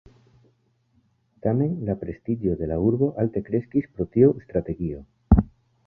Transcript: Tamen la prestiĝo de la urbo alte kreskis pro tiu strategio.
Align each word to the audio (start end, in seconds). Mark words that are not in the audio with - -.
Tamen 1.47 1.75
la 1.91 1.97
prestiĝo 2.05 2.57
de 2.63 2.71
la 2.73 2.79
urbo 2.87 3.13
alte 3.25 3.47
kreskis 3.51 3.93
pro 3.95 4.11
tiu 4.17 4.37
strategio. 4.49 5.09